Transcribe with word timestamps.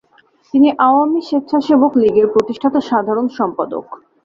তিনি 0.53 0.69
আওয়ামী 0.87 1.19
স্বেচ্ছাসেবক 1.21 1.91
লীগের 2.01 2.27
প্রতিষ্ঠাতা 2.33 2.79
সাধারণ 2.89 3.27
সম্পাদক। 3.37 3.85